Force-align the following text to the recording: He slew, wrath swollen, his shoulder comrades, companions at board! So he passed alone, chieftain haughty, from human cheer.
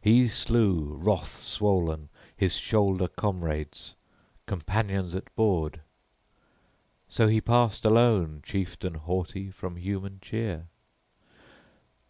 He 0.00 0.26
slew, 0.28 0.94
wrath 0.98 1.36
swollen, 1.38 2.08
his 2.34 2.56
shoulder 2.56 3.08
comrades, 3.08 3.94
companions 4.46 5.14
at 5.14 5.28
board! 5.36 5.82
So 7.10 7.26
he 7.28 7.42
passed 7.42 7.84
alone, 7.84 8.40
chieftain 8.42 8.94
haughty, 8.94 9.50
from 9.50 9.76
human 9.76 10.18
cheer. 10.22 10.68